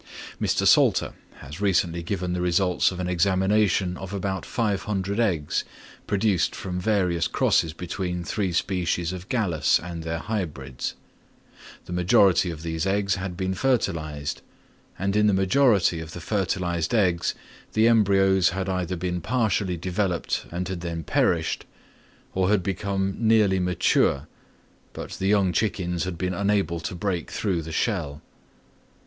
[0.41, 0.65] Mr.
[0.65, 5.63] Salter has recently given the results of an examination of about 500 eggs
[6.07, 10.95] produced from various crosses between three species of Gallus and their hybrids;
[11.85, 14.41] the majority of these eggs had been fertilised;
[14.97, 17.35] and in the majority of the fertilised eggs,
[17.73, 21.63] the embryos had either been partially developed and had then perished,
[22.33, 24.27] or had become nearly mature,
[24.93, 28.19] but the young chickens had been unable to break through the shell.